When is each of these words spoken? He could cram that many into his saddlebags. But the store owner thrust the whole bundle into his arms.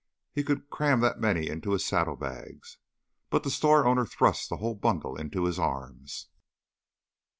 He 0.33 0.41
could 0.43 0.71
cram 0.71 1.01
that 1.01 1.19
many 1.19 1.47
into 1.47 1.73
his 1.73 1.85
saddlebags. 1.85 2.79
But 3.29 3.43
the 3.43 3.51
store 3.51 3.85
owner 3.85 4.03
thrust 4.07 4.49
the 4.49 4.57
whole 4.57 4.73
bundle 4.73 5.15
into 5.15 5.43
his 5.45 5.59
arms. 5.59 6.29